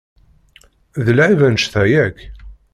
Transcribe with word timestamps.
D 1.05 1.07
lεib 1.17 1.39
annect-a 1.47 1.83
yakk? 1.91 2.19